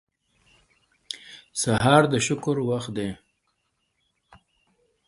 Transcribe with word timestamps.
سهار 1.61 2.03
د 2.11 2.13
شکر 2.25 2.55
وخت 2.69 2.91
دی. 2.97 3.09